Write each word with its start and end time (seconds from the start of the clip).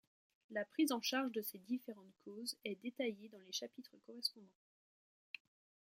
La 0.49 0.65
prise 0.65 0.91
en 0.93 0.99
charge 1.03 1.31
de 1.31 1.43
ces 1.43 1.59
différentes 1.59 2.17
causes 2.25 2.57
est 2.65 2.81
détaillée 2.81 3.29
dans 3.29 3.41
les 3.41 3.51
chapitres 3.51 3.97
correspondants. 4.07 4.49